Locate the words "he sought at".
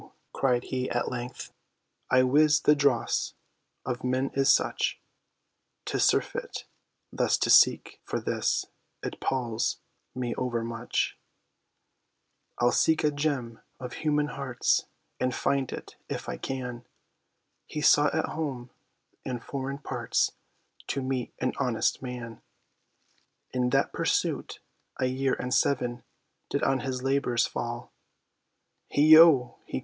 17.67-18.25